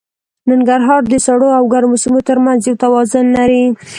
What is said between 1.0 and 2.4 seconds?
د سړو او ګرمو سیمو تر